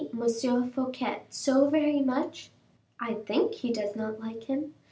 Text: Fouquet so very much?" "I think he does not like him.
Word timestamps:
Fouquet 0.73 1.21
so 1.29 1.69
very 1.69 2.01
much?" 2.01 2.49
"I 2.99 3.13
think 3.13 3.53
he 3.53 3.71
does 3.71 3.95
not 3.95 4.19
like 4.19 4.45
him. 4.45 4.73